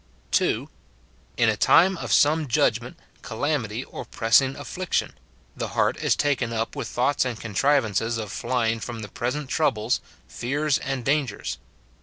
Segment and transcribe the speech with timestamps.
[0.31, 0.67] [2.]
[1.37, 5.11] In a time of some judgment, calamity, or press ing afiliction;
[5.55, 10.01] the heart is taken up with thoughts and contrivances of flying from the present troubles,
[10.27, 11.59] fears, and dangers.